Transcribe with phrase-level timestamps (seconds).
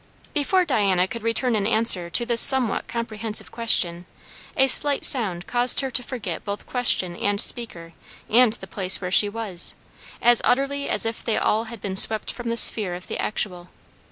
[0.33, 4.07] Before Diana could return an answer to this somewhat comprehensive question,
[4.57, 7.93] a slight sound caused her to forget both question and speaker
[8.27, 9.75] and the place where she was,
[10.19, 13.69] as utterly as if they all had been swept from the sphere of the actual.